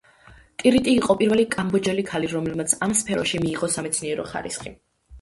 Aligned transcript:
ტირიტი 0.63 0.95
იყო 1.01 1.15
პირველი 1.19 1.45
კამბოჯელი 1.57 2.07
ქალი, 2.09 2.33
რომელმაც 2.39 2.75
ამ 2.89 2.99
სფეროში 3.05 3.45
მიიღო 3.47 3.73
სამეცნიერო 3.79 4.31
ხარისხი. 4.35 4.79